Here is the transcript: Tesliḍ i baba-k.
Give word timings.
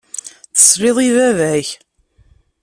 Tesliḍ 0.55 0.97
i 1.05 1.09
baba-k. 1.15 1.67